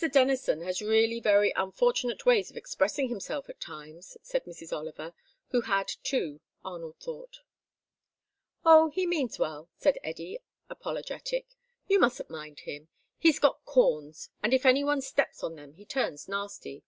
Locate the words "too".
6.01-6.41